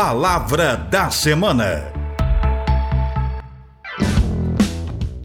[0.00, 1.92] Palavra da Semana.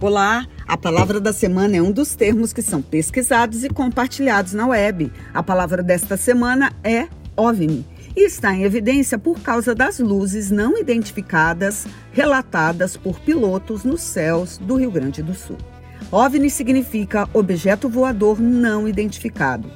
[0.01, 4.65] Olá, a palavra da semana é um dos termos que são pesquisados e compartilhados na
[4.65, 5.11] web.
[5.31, 7.07] A palavra desta semana é
[7.37, 14.01] OVNI e está em evidência por causa das luzes não identificadas relatadas por pilotos nos
[14.01, 15.57] céus do Rio Grande do Sul.
[16.11, 19.69] OVNI significa objeto voador não identificado.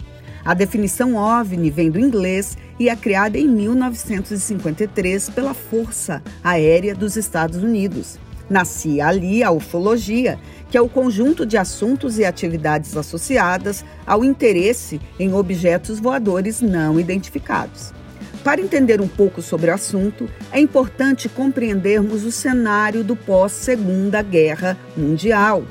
[0.43, 7.15] A definição OVNI vem do inglês e é criada em 1953 pela Força Aérea dos
[7.15, 8.19] Estados Unidos.
[8.49, 15.01] Nascia ali a ufologia, que é o conjunto de assuntos e atividades associadas ao interesse
[15.19, 17.93] em objetos voadores não identificados.
[18.43, 24.77] Para entender um pouco sobre o assunto, é importante compreendermos o cenário do pós-Segunda Guerra
[24.95, 25.65] Mundial,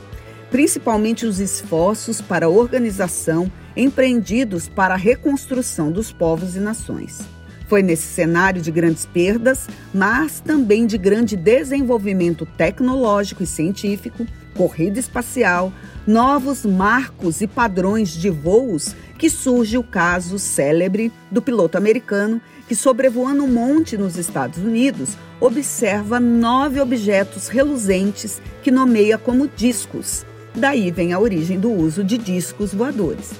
[0.50, 7.20] principalmente os esforços para a organização empreendidos para a reconstrução dos povos e nações.
[7.68, 14.24] Foi nesse cenário de grandes perdas, mas também de grande desenvolvimento tecnológico e científico,
[14.56, 15.72] corrida espacial,
[16.06, 22.76] novos marcos e padrões de voos que surge o caso célebre do piloto americano que,
[22.76, 30.24] sobrevoando um monte nos Estados Unidos, observa nove objetos reluzentes que nomeia como discos.
[30.54, 33.32] Daí vem a origem do uso de discos voadores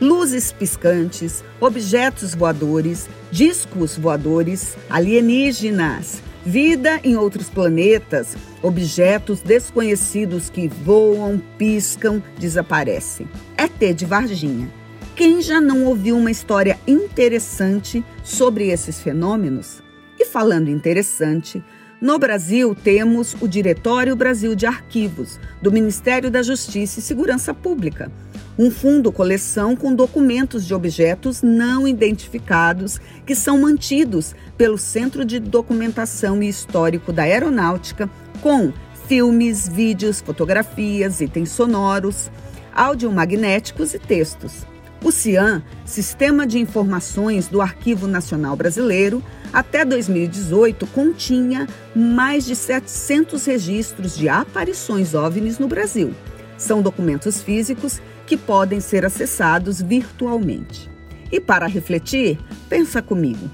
[0.00, 11.40] luzes piscantes, objetos voadores, discos voadores, alienígenas, vida em outros planetas, objetos desconhecidos que voam,
[11.58, 13.28] piscam, desaparecem.
[13.56, 14.70] É T de Varginha.
[15.14, 19.82] Quem já não ouviu uma história interessante sobre esses fenômenos?
[20.18, 21.62] E falando interessante,
[22.00, 28.10] no Brasil, temos o Diretório Brasil de Arquivos, do Ministério da Justiça e Segurança Pública,
[28.58, 35.38] um fundo coleção com documentos de objetos não identificados que são mantidos pelo Centro de
[35.38, 38.10] Documentação e Histórico da Aeronáutica,
[38.42, 38.72] com
[39.06, 42.30] filmes, vídeos, fotografias, itens sonoros,
[42.74, 44.66] audiomagnéticos e textos.
[45.02, 49.22] O CIAN, Sistema de Informações do Arquivo Nacional Brasileiro,
[49.52, 56.14] até 2018 continha mais de 700 registros de aparições OVNIs no Brasil.
[56.58, 58.00] São documentos físicos
[58.30, 60.88] que podem ser acessados virtualmente.
[61.32, 63.50] E para refletir, pensa comigo.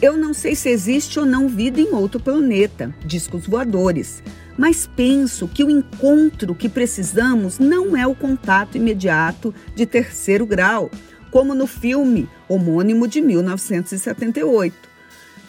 [0.00, 4.22] Eu não sei se existe ou não vida em outro planeta, discos voadores,
[4.56, 10.88] mas penso que o encontro que precisamos não é o contato imediato de terceiro grau,
[11.32, 14.88] como no filme homônimo de 1978,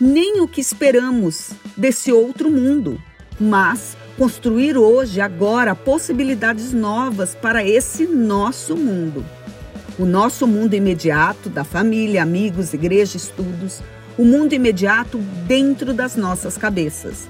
[0.02, 3.00] nem o que esperamos desse outro mundo,
[3.40, 9.26] mas construir hoje, agora, possibilidades novas para esse nosso mundo.
[9.98, 13.82] O nosso mundo imediato, da família, amigos, igreja, estudos,
[14.18, 17.28] o mundo imediato dentro das nossas cabeças.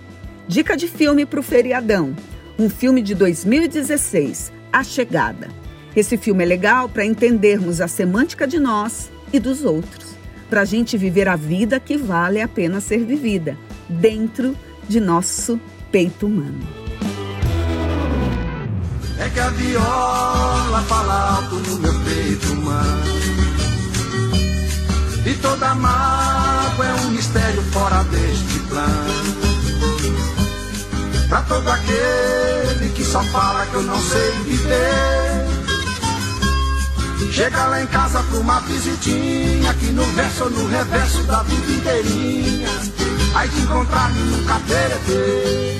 [0.47, 2.15] Dica de filme para o feriadão:
[2.59, 5.49] um filme de 2016, A Chegada.
[5.95, 10.15] Esse filme é legal para entendermos a semântica de nós e dos outros,
[10.49, 13.57] para a gente viver a vida que vale a pena ser vivida,
[13.87, 14.57] dentro
[14.87, 15.59] de nosso
[15.93, 16.59] peito humano.
[19.19, 23.03] É que a viola fala alto no meu peito humano.
[25.23, 29.23] E toda mágoa é um mistério fora deste plano.
[31.29, 35.32] Pra todo aquele que só fala que eu não sei viver.
[37.31, 41.71] Chega lá em casa pra uma visitinha, aqui no verso ou no reverso da vida
[41.71, 42.69] inteirinha.
[43.35, 45.79] Aí de encontrar-me nunca teretê,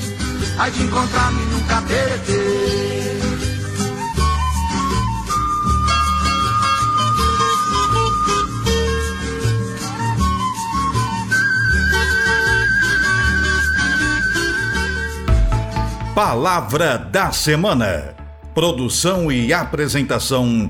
[0.57, 3.03] aí de encontrar-me nunca teretê.
[16.15, 18.13] Palavra da Semana.
[18.53, 20.69] Produção e apresentação: